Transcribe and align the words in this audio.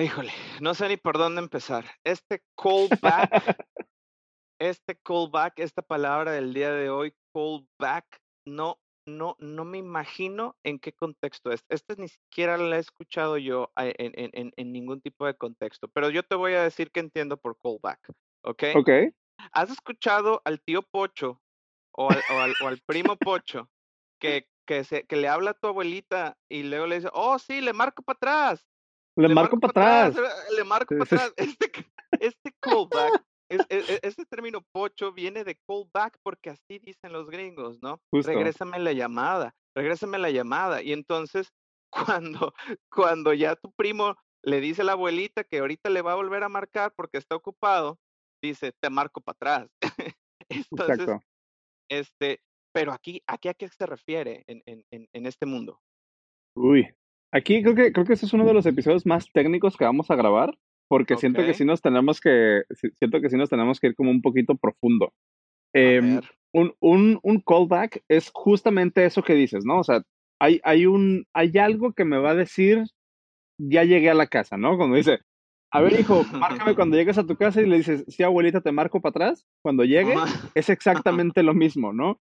Híjole, 0.00 0.32
no 0.60 0.74
sé 0.74 0.88
ni 0.88 0.96
por 0.96 1.18
dónde 1.18 1.40
empezar. 1.40 1.84
Este 2.04 2.44
callback, 2.56 3.32
este 4.60 4.96
callback, 5.02 5.58
esta 5.58 5.82
palabra 5.82 6.30
del 6.30 6.54
día 6.54 6.70
de 6.70 6.88
hoy, 6.88 7.16
callback, 7.34 8.06
no, 8.46 8.78
no, 9.06 9.34
no 9.40 9.64
me 9.64 9.78
imagino 9.78 10.56
en 10.62 10.78
qué 10.78 10.92
contexto 10.92 11.50
es. 11.50 11.64
Este 11.68 11.96
ni 11.96 12.06
siquiera 12.06 12.56
la 12.58 12.76
he 12.76 12.78
escuchado 12.78 13.38
yo 13.38 13.72
en, 13.76 14.12
en, 14.14 14.30
en, 14.34 14.52
en 14.56 14.72
ningún 14.72 15.00
tipo 15.00 15.26
de 15.26 15.34
contexto, 15.34 15.88
pero 15.88 16.10
yo 16.10 16.22
te 16.22 16.36
voy 16.36 16.52
a 16.52 16.62
decir 16.62 16.92
que 16.92 17.00
entiendo 17.00 17.36
por 17.36 17.58
callback, 17.58 18.12
¿ok? 18.44 18.62
Ok. 18.76 18.90
¿Has 19.52 19.70
escuchado 19.70 20.42
al 20.44 20.60
tío 20.60 20.82
Pocho 20.82 21.42
o 21.90 22.08
al, 22.08 22.22
o 22.30 22.38
al, 22.38 22.54
o 22.62 22.68
al 22.68 22.78
primo 22.86 23.16
Pocho 23.16 23.68
que, 24.20 24.48
que, 24.64 24.84
se, 24.84 25.06
que 25.06 25.16
le 25.16 25.26
habla 25.26 25.50
a 25.50 25.54
tu 25.54 25.66
abuelita 25.66 26.38
y 26.48 26.62
luego 26.62 26.86
le 26.86 26.96
dice, 26.96 27.08
oh, 27.12 27.36
sí, 27.40 27.60
le 27.60 27.72
marco 27.72 28.04
para 28.04 28.16
atrás? 28.16 28.67
Le, 29.18 29.34
marco, 29.34 29.58
para 29.58 30.06
atrás. 30.10 30.24
Le 30.56 30.64
marco 30.64 30.94
para 30.96 31.04
atrás. 31.04 31.34
Este, 32.10 32.26
este 32.26 32.52
callback, 32.60 33.22
es, 33.50 33.60
es- 33.68 33.90
es- 33.90 34.00
este 34.02 34.24
término 34.26 34.62
pocho 34.72 35.12
viene 35.12 35.44
de 35.44 35.56
callback 35.68 36.18
porque 36.22 36.50
así 36.50 36.78
dicen 36.78 37.12
los 37.12 37.28
gringos, 37.28 37.78
¿no? 37.82 38.00
Justo. 38.10 38.32
Regrésame 38.32 38.78
la 38.78 38.92
llamada, 38.92 39.54
regrésame 39.76 40.18
la 40.18 40.30
llamada. 40.30 40.82
Y 40.82 40.92
entonces, 40.92 41.52
cuando, 42.40 42.54
cuando 42.90 43.34
ya 43.34 43.56
tu 43.56 43.72
primo 43.72 44.14
le 44.42 44.60
dice 44.60 44.82
a 44.82 44.84
la 44.84 44.92
abuelita 44.92 45.44
que 45.44 45.58
ahorita 45.58 45.90
le 45.90 46.00
va 46.02 46.12
a 46.12 46.16
volver 46.16 46.44
a 46.44 46.48
marcar 46.48 46.92
porque 46.96 47.18
está 47.18 47.34
ocupado, 47.36 47.98
dice, 48.42 48.72
te 48.80 48.88
marco 48.88 49.20
para 49.20 49.34
atrás. 49.36 49.70
Entonces, 50.48 51.00
Exacto. 51.00 51.26
este, 51.90 52.40
pero 52.72 52.92
aquí, 52.92 53.22
aquí 53.26 53.48
a 53.48 53.54
qué 53.54 53.68
se 53.68 53.84
refiere 53.84 54.44
en, 54.46 54.62
en, 54.64 54.84
en, 54.90 55.08
en 55.12 55.26
este 55.26 55.44
mundo. 55.44 55.80
Uy. 56.56 56.88
Aquí 57.32 57.62
creo 57.62 57.74
que, 57.74 57.92
creo 57.92 58.06
que 58.06 58.14
este 58.14 58.26
es 58.26 58.32
uno 58.32 58.44
de 58.44 58.54
los 58.54 58.66
episodios 58.66 59.04
más 59.04 59.30
técnicos 59.32 59.76
que 59.76 59.84
vamos 59.84 60.10
a 60.10 60.16
grabar, 60.16 60.56
porque 60.88 61.16
siento 61.16 61.44
que 61.44 61.54
sí 61.54 61.64
nos 61.64 61.82
tenemos 61.82 62.20
que, 62.20 62.62
siento 62.94 63.20
que 63.20 63.28
sí 63.28 63.36
nos 63.36 63.50
tenemos 63.50 63.78
que 63.78 63.88
ir 63.88 63.94
como 63.94 64.10
un 64.10 64.22
poquito 64.22 64.56
profundo. 64.56 65.12
Em, 65.74 66.20
un, 66.52 66.74
un, 66.80 67.20
un 67.22 67.40
callback 67.40 68.02
es 68.08 68.30
justamente 68.32 69.04
eso 69.04 69.22
que 69.22 69.34
dices, 69.34 69.64
¿no? 69.66 69.80
O 69.80 69.84
sea, 69.84 70.02
hay, 70.40 70.60
hay 70.64 70.86
un, 70.86 71.26
hay 71.34 71.56
algo 71.58 71.92
que 71.92 72.06
me 72.06 72.18
va 72.18 72.30
a 72.30 72.34
decir, 72.34 72.84
ya 73.58 73.84
llegué 73.84 74.08
a 74.08 74.14
la 74.14 74.28
casa, 74.28 74.56
¿no? 74.56 74.78
Cuando 74.78 74.96
dice, 74.96 75.18
a 75.70 75.82
ver, 75.82 76.00
hijo, 76.00 76.24
márcame 76.32 76.74
cuando 76.74 76.96
llegues 76.96 77.18
a 77.18 77.26
tu 77.26 77.36
casa 77.36 77.60
y 77.60 77.66
le 77.66 77.78
dices, 77.78 78.04
sí, 78.08 78.22
abuelita, 78.22 78.60
te 78.60 78.72
marco 78.72 79.00
para 79.00 79.10
atrás. 79.10 79.46
Cuando 79.62 79.84
llegue, 79.84 80.14
es 80.54 80.70
exactamente 80.70 81.42
lo 81.42 81.54
mismo, 81.54 81.92
¿no? 81.92 82.20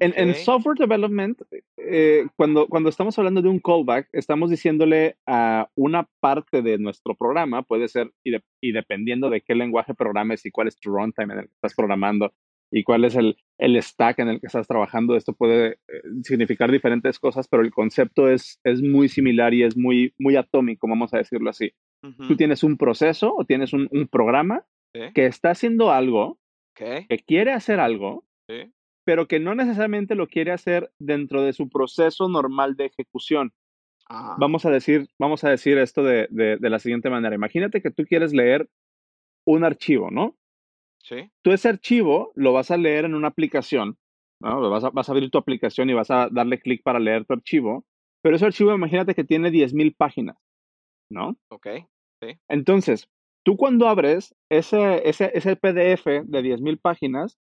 En, 0.00 0.12
en 0.16 0.28
Ok. 0.30 0.36
software 0.36 0.76
development, 0.78 1.40
eh, 1.78 2.26
cuando, 2.36 2.66
cuando 2.66 2.88
estamos 2.90 3.18
hablando 3.18 3.40
de 3.42 3.48
un 3.48 3.60
callback, 3.60 4.08
estamos 4.12 4.50
diciéndole 4.50 5.16
a 5.26 5.68
una 5.74 6.08
parte 6.20 6.62
de 6.62 6.78
nuestro 6.78 7.14
programa, 7.14 7.62
puede 7.62 7.88
ser, 7.88 8.12
y, 8.24 8.30
de- 8.32 8.42
y 8.60 8.72
dependiendo 8.72 9.30
de 9.30 9.40
qué 9.40 9.54
lenguaje 9.54 9.94
programes 9.94 10.44
y 10.44 10.50
cuál 10.50 10.68
es 10.68 10.78
tu 10.78 10.90
runtime 10.90 11.34
en 11.34 11.40
el 11.40 11.46
que 11.46 11.54
estás 11.54 11.74
programando 11.74 12.32
y 12.70 12.82
cuál 12.82 13.04
es 13.04 13.14
el, 13.14 13.36
el 13.58 13.80
stack 13.80 14.18
en 14.18 14.28
el 14.28 14.40
que 14.40 14.48
estás 14.48 14.66
trabajando, 14.66 15.16
esto 15.16 15.32
puede 15.32 15.74
eh, 15.88 16.02
significar 16.24 16.70
diferentes 16.70 17.18
cosas, 17.18 17.46
pero 17.48 17.62
el 17.62 17.70
concepto 17.70 18.28
es, 18.28 18.60
es 18.64 18.82
muy 18.82 19.08
similar 19.08 19.54
y 19.54 19.62
es 19.62 19.76
muy, 19.76 20.12
muy 20.18 20.36
atómico, 20.36 20.88
vamos 20.88 21.14
a 21.14 21.18
decirlo 21.18 21.48
así. 21.50 21.70
Tú 22.02 22.08
Ujú, 22.08 22.36
tienes 22.36 22.64
un 22.64 22.76
proceso 22.76 23.34
o 23.36 23.44
tienes 23.44 23.72
un, 23.72 23.88
un 23.92 24.08
programa 24.08 24.64
sí, 24.92 25.00
que 25.14 25.26
está 25.26 25.50
haciendo 25.50 25.90
algo, 25.92 26.38
ok, 26.72 27.06
que 27.08 27.18
quiere 27.24 27.52
hacer 27.52 27.78
algo, 27.80 28.24
sí, 28.48 28.72
pero 29.06 29.28
que 29.28 29.40
no 29.40 29.54
necesariamente 29.54 30.16
lo 30.16 30.26
quiere 30.28 30.52
hacer 30.52 30.92
dentro 30.98 31.42
de 31.42 31.54
su 31.54 31.70
proceso 31.70 32.28
normal 32.28 32.76
de 32.76 32.86
ejecución. 32.86 33.52
ah, 34.10 34.36
Vamos 34.38 34.66
a 34.66 34.70
decir, 34.70 35.08
vamos 35.18 35.44
a 35.44 35.50
decir 35.50 35.78
esto 35.78 36.02
de, 36.02 36.28
de- 36.30 36.56
de 36.58 36.70
la 36.70 36.78
siguiente 36.78 37.10
manera. 37.10 37.34
Imagínate 37.34 37.82
que 37.82 37.90
tú 37.92 38.04
quieres 38.04 38.32
leer 38.34 38.68
un 39.46 39.64
archivo, 39.64 40.10
¿no? 40.10 40.36
sí, 41.02 41.30
Tú 41.42 41.52
ese 41.52 41.68
archivo 41.68 42.32
lo 42.34 42.52
vas 42.52 42.70
a 42.70 42.76
leer 42.76 43.04
en 43.04 43.14
una 43.14 43.28
aplicación, 43.28 43.96
¿no? 44.40 44.68
Vas 44.68 44.84
a, 44.84 44.90
vas 44.90 45.08
a 45.08 45.12
abrir 45.12 45.30
tu 45.30 45.38
aplicación 45.38 45.88
y 45.88 45.94
vas 45.94 46.10
a 46.10 46.28
darle 46.30 46.58
clic 46.60 46.82
para 46.82 46.98
leer 46.98 47.24
tu 47.24 47.34
archivo, 47.34 47.84
pero 48.22 48.36
ese 48.36 48.46
archivo 48.46 48.74
imagínate 48.74 49.14
que 49.14 49.24
tiene 49.24 49.50
10.000 49.50 49.94
páginas, 49.94 50.36
¿no? 51.10 51.36
ok, 51.50 51.66
Entonces, 52.48 53.08
tú 53.44 53.56
cuando 53.56 53.88
abres 53.88 54.34
ese, 54.50 55.08
ese, 55.08 55.30
ese 55.34 55.56
PDF 55.56 56.22
de 56.24 56.42
10.000 56.42 56.78
páginas, 56.78 57.38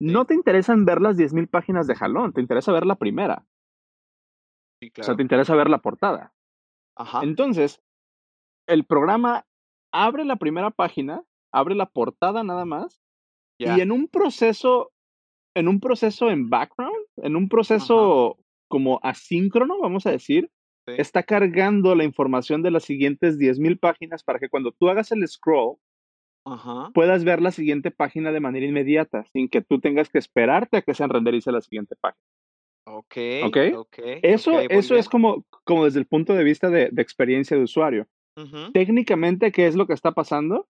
no 0.00 0.24
te 0.24 0.34
interesan 0.34 0.84
ver 0.84 1.00
las 1.00 1.16
10.000 1.16 1.48
páginas 1.48 1.86
de 1.86 1.94
jalón, 1.94 2.32
te 2.32 2.40
interesa 2.40 2.72
ver 2.72 2.86
la 2.86 2.96
primera. 2.96 3.46
sí, 4.80 4.92
O 4.98 5.02
sea, 5.02 5.16
te 5.16 5.22
interesa 5.22 5.54
ver 5.54 5.70
la 5.70 5.78
portada. 5.78 6.34
ajá, 6.96 7.22
Entonces, 7.22 7.82
el 8.66 8.84
programa 8.84 9.46
abre 9.92 10.24
la 10.24 10.36
primera 10.36 10.70
página, 10.70 11.22
abre 11.52 11.74
la 11.74 11.86
portada 11.86 12.42
nada 12.42 12.64
más, 12.64 13.00
y 13.58 13.80
en 13.80 13.92
un 13.92 14.08
proceso, 14.08 14.90
en 15.54 15.68
un 15.68 15.80
proceso 15.80 16.30
en 16.30 16.50
background, 16.50 17.06
en 17.16 17.36
un 17.36 17.48
proceso 17.48 18.38
como 18.68 18.98
asíncrono, 19.02 19.78
vamos 19.80 20.06
a 20.06 20.10
decir, 20.10 20.50
sí, 20.86 20.94
está 20.98 21.22
cargando 21.22 21.94
la 21.94 22.04
información 22.04 22.62
de 22.62 22.72
las 22.72 22.84
siguientes 22.84 23.38
10.000 23.38 23.78
páginas 23.78 24.24
para 24.24 24.38
que 24.38 24.48
cuando 24.48 24.72
tú 24.72 24.88
hagas 24.88 25.12
el 25.12 25.26
scroll, 25.28 25.76
ajá, 26.44 26.90
puedas 26.92 27.24
ver 27.24 27.40
la 27.42 27.50
siguiente 27.50 27.90
página 27.90 28.32
de 28.32 28.40
manera 28.40 28.66
inmediata, 28.66 29.24
sin 29.32 29.48
que 29.48 29.62
tú 29.62 29.80
tengas 29.80 30.08
que 30.10 30.18
esperarte 30.18 30.78
a 30.78 30.82
que 30.82 30.94
se 30.94 31.06
renderice 31.06 31.52
la 31.52 31.60
siguiente 31.60 31.96
página. 32.00 32.22
ok, 32.86 33.16
¿Ok? 33.42 33.56
ok, 33.76 33.98
Eso, 34.22 34.60
eso 34.70 34.96
es 34.96 35.08
como, 35.08 35.44
como 35.64 35.84
desde 35.84 36.00
el 36.00 36.06
punto 36.06 36.34
de 36.34 36.44
vista 36.44 36.70
de, 36.70 36.88
de 36.90 37.02
experiencia 37.02 37.56
de 37.56 37.62
usuario. 37.64 38.06
Técnicamente, 38.72 39.52
¿qué 39.52 39.66
es 39.66 39.76
lo 39.76 39.86
que 39.86 39.92
está 39.94 40.12
pasando? 40.12 40.66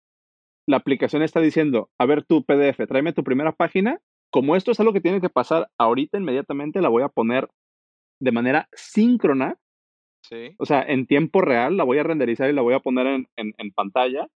La 0.67 0.77
aplicación 0.79 1.23
está 1.23 1.41
diciendo, 1.41 1.91
a 1.99 2.07
ver 2.07 2.25
tu 2.25 2.45
PDF, 2.45 2.87
tráeme 2.87 3.13
tu 3.13 3.25
primera 3.25 3.53
página. 3.53 4.01
Como 4.31 4.57
esto 4.57 4.71
es 4.71 4.81
algo 4.81 4.93
que 4.93 5.01
tiene 5.01 5.21
que 5.21 5.29
pasar 5.31 5.69
ahorita 5.79 6.19
inmediatamente, 6.19 6.81
la 6.81 6.89
voy 6.89 7.03
a 7.03 7.09
poner 7.09 7.49
de 8.21 8.33
manera 8.33 8.69
síncrona, 8.73 9.57
sí, 10.23 10.55
o 10.59 10.67
sea, 10.67 10.83
en 10.83 11.07
tiempo 11.07 11.41
real, 11.41 11.77
la 11.77 11.85
voy 11.85 11.99
a 11.99 12.03
renderizar 12.03 12.49
y 12.51 12.53
la 12.53 12.63
voy 12.63 12.75
a 12.75 12.81
poner 12.81 13.07
en, 13.07 13.29
en- 13.37 13.55
en 13.59 13.73
pantalla. 13.73 14.29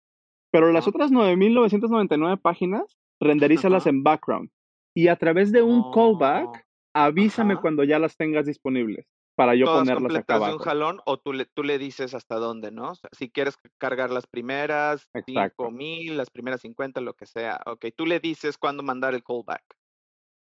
Pero 0.53 0.71
las 0.71 0.87
otras 0.87 1.11
9.999 1.11 2.37
páginas, 2.37 2.83
renderízalas 3.19 3.87
en 3.87 4.03
background. 4.03 4.51
Y 4.95 5.07
a 5.07 5.17
través 5.17 5.51
de 5.51 5.63
un 5.63 5.79
Oh, 5.79 5.91
callback, 5.91 6.65
avísame 6.93 7.53
ajá. 7.53 7.61
cuando 7.63 7.83
ya 7.83 7.97
las 7.97 8.15
tengas 8.15 8.45
disponibles 8.45 9.07
para 9.35 9.55
yo 9.55 9.65
todas 9.65 9.89
ponerlas 9.89 10.15
acá 10.15 10.39
un 10.39 10.59
jalón 10.59 10.99
o 11.05 11.17
tú 11.17 11.33
le, 11.33 11.45
tú 11.45 11.63
le 11.63 11.79
dices 11.79 12.13
hasta 12.13 12.35
dónde, 12.35 12.71
¿no? 12.71 12.91
O 12.91 12.95
sea, 12.95 13.09
si 13.13 13.29
quieres 13.29 13.57
cargar 13.79 14.11
las 14.11 14.27
primeras 14.27 15.09
Exacto. 15.13 15.63
cinco 15.63 15.71
mil, 15.71 16.17
las 16.17 16.29
primeras 16.29 16.61
50, 16.61 17.01
lo 17.01 17.15
que 17.15 17.25
sea. 17.25 17.59
Ok, 17.65 17.87
tú 17.95 18.05
le 18.05 18.19
dices 18.19 18.57
cuándo 18.57 18.83
mandar 18.83 19.15
el 19.15 19.23
callback. 19.23 19.63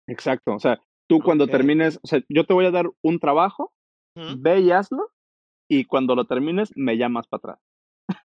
Exacto. 0.06 0.54
O 0.54 0.58
sea, 0.58 0.80
tú 1.08 1.20
cuando 1.20 1.46
termines, 1.46 1.98
o 2.02 2.06
sea, 2.06 2.20
yo 2.28 2.44
te 2.44 2.52
voy 2.52 2.66
a 2.66 2.70
dar 2.70 2.90
un 3.02 3.18
trabajo, 3.18 3.72
Ujú, 4.16 4.36
ve 4.38 4.60
y 4.60 4.70
hazlo, 4.70 5.10
y 5.68 5.84
cuando 5.86 6.14
lo 6.14 6.26
termines, 6.26 6.70
me 6.76 6.96
llamas 6.98 7.26
para 7.26 7.38
atrás. 7.38 7.63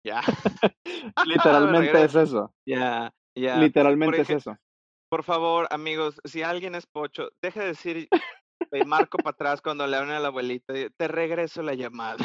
Ya. 0.06 0.22
Literalmente 1.26 2.04
es 2.04 2.14
eso. 2.14 2.54
Ya, 2.64 3.12
Literalmente 3.34 4.20
es 4.22 4.30
eso. 4.30 4.56
por 5.10 5.24
favor, 5.24 5.66
amigos, 5.70 6.20
si 6.24 6.42
alguien 6.42 6.74
es 6.74 6.86
pocho, 6.86 7.30
deje 7.42 7.60
de 7.60 7.66
decir 7.66 8.08
"Te 8.70 8.84
marco 8.86 9.18
para 9.18 9.30
atrás 9.30 9.60
cuando 9.60 9.86
le 9.86 9.96
hablan 9.96 10.16
a 10.16 10.20
la 10.20 10.28
abuelita. 10.28 10.72
Te 10.96 11.08
regreso 11.08 11.62
la 11.62 11.74
llamada, 11.74 12.16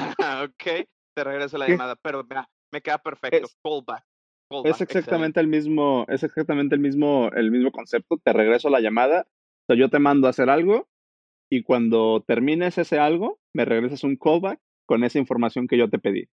¿ok? 0.43 0.87
Te 1.15 1.23
regreso 1.23 1.57
la 1.57 1.65
¿Qué? 1.65 1.71
llamada, 1.73 1.95
pero 2.01 2.25
me 2.71 2.81
queda 2.81 2.99
perfecto. 2.99 3.47
Es, 3.47 3.57
Callback. 3.63 4.03
es 4.03 4.81
excelente. 4.81 4.83
exactamente 4.83 5.39
el 5.39 5.47
mismo, 5.47 6.05
es 6.07 6.23
exactamente 6.23 6.75
el 6.75 6.81
mismo, 6.81 7.29
el 7.33 7.51
mismo 7.51 7.71
concepto. 7.71 8.17
Te 8.23 8.31
regreso 8.31 8.69
la 8.69 8.79
llamada. 8.79 9.25
O 9.27 9.65
sea, 9.67 9.75
yo 9.75 9.89
te 9.89 9.99
mando 9.99 10.27
a 10.27 10.29
hacer 10.31 10.49
algo, 10.49 10.87
y 11.51 11.63
cuando 11.63 12.23
termines 12.25 12.77
ese 12.77 12.99
algo, 12.99 13.39
me 13.53 13.65
regresas 13.65 14.03
un 14.03 14.15
callback 14.15 14.59
con 14.85 15.03
esa 15.03 15.19
información 15.19 15.67
que 15.67 15.77
yo 15.77 15.89
te 15.89 15.99
pedí. 15.99 16.29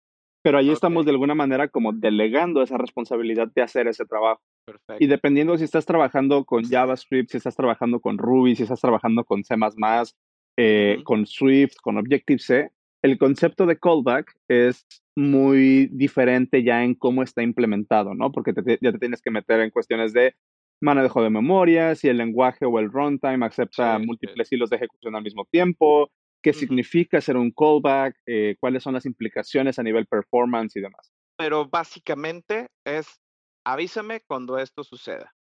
Pero 0.43 0.57
ahí 0.57 0.69
estamos 0.71 1.05
de 1.05 1.11
alguna 1.11 1.33
manera 1.35 1.67
como 1.69 1.93
delegando 1.93 2.61
esa 2.61 2.77
responsabilidad 2.77 3.47
de 3.55 3.61
hacer 3.61 3.87
ese 3.87 4.05
trabajo. 4.05 4.41
Y 4.67 4.71
perfecto. 4.71 5.07
dependiendo 5.07 5.57
si 5.57 5.63
estás 5.63 5.85
trabajando 5.85 6.43
con 6.43 6.63
JavaScript, 6.63 7.31
si 7.31 7.37
estás 7.37 7.55
trabajando 7.55 7.99
con 8.01 8.17
Ruby, 8.17 8.55
si 8.55 8.63
estás 8.63 8.81
trabajando 8.81 9.23
con 9.23 9.43
C++, 9.43 9.55
eh, 10.57 10.99
con 11.03 11.25
Swift, 11.25 11.75
con 11.81 11.97
Objective-C, 11.97 12.69
el 13.03 13.17
concepto 13.17 13.65
de 13.65 13.77
callback 13.79 14.33
es 14.47 14.85
muy 15.15 15.87
diferente 15.91 16.63
ya 16.63 16.83
en 16.83 16.93
cómo 16.95 17.23
está 17.23 17.41
implementado, 17.43 18.13
¿no? 18.13 18.31
Porque 18.31 18.53
te- 18.53 18.79
ya 18.81 18.91
te 18.91 18.99
tienes 18.99 19.21
que 19.21 19.31
meter 19.31 19.59
en 19.61 19.69
cuestiones 19.71 20.13
de 20.13 20.35
manejo 20.81 21.23
de 21.23 21.29
memoria, 21.29 21.95
si 21.95 22.07
el 22.09 22.17
lenguaje 22.17 22.65
o 22.65 22.79
el 22.79 22.91
runtime 22.91 23.45
acepta 23.45 23.95
Sí, 23.95 24.01
sí. 24.01 24.07
múltiples 24.07 24.51
hilos 24.51 24.69
de 24.69 24.75
ejecución 24.77 25.15
al 25.15 25.23
mismo 25.23 25.45
tiempo, 25.49 26.11
qué 26.43 26.53
significa 26.53 27.19
ser 27.21 27.37
un 27.37 27.51
callback, 27.51 28.15
eh, 28.27 28.55
cuáles 28.59 28.83
son 28.83 28.93
las 28.93 29.05
implicaciones 29.05 29.79
a 29.79 29.83
nivel 29.83 30.05
performance 30.05 30.75
y 30.75 30.81
demás. 30.81 31.11
Pero 31.37 31.67
básicamente 31.67 32.67
es 32.85 33.07
avísame 33.65 34.21
cuando 34.27 34.57
esto 34.57 34.83
suceda. 34.83 35.33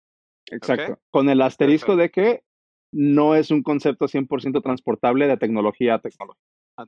Exacto. 0.51 1.01
Con 1.11 1.29
el 1.29 1.41
asterisco 1.43 1.97
Perfecto. 1.97 2.23
de 2.23 2.35
que 2.37 2.45
no 2.93 3.35
es 3.35 3.51
un 3.51 3.63
concepto 3.63 4.07
100% 4.09 4.63
transportable 4.63 5.27
de 5.27 5.37
tecnología 5.37 5.95
a 5.95 5.99
tecnología. 6.01 6.43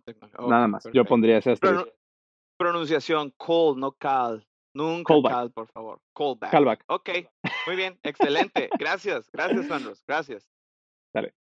Tecno- 0.07 0.49
Nada 0.49 0.69
más. 0.69 0.85
Yo 0.93 1.05
pondría 1.05 1.39
ese 1.39 1.55
Pero, 1.57 1.79
asterisco. 1.81 1.99
pronunciación, 2.59 3.35
call, 3.39 3.79
no 3.79 3.93
cal. 3.93 4.47
Nunca 4.75 5.13
Callback. 5.13 5.33
cal, 5.33 5.53
por 5.53 5.69
favor. 5.69 6.01
Callback. 6.15 6.51
Callback. 6.51 6.85
Ok, 6.89 7.11
muy 7.67 7.77
bien, 7.77 7.99
excelente. 8.03 8.71
Gracias, 8.79 9.29
gracias, 9.33 9.71
Andros. 9.71 10.03
Gracias. 10.07 10.49
Dale. 11.15 11.35